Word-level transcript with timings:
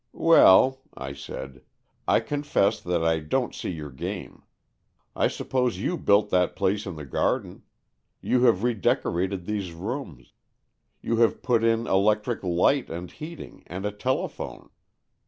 "Well," 0.13 0.79
I 0.97 1.13
said," 1.13 1.61
I 2.07 2.21
confess 2.21 2.81
that 2.81 3.03
I 3.05 3.19
don't 3.19 3.53
see 3.53 3.69
your 3.69 3.91
game. 3.91 4.41
I 5.15 5.27
suppose 5.27 5.77
you 5.77 5.95
built 5.95 6.31
that 6.31 6.55
place 6.55 6.87
in 6.87 6.95
the 6.95 7.05
garden. 7.05 7.61
You 8.19 8.45
have 8.45 8.63
redecorated 8.63 9.45
these 9.45 9.73
rooms. 9.73 10.33
You 11.03 11.17
have 11.17 11.43
put 11.43 11.63
in 11.63 11.85
electric 11.85 12.41
light 12.43 12.89
and 12.89 13.11
heating, 13.11 13.61
and 13.67 13.85
a 13.85 13.91
telephone. 13.91 14.71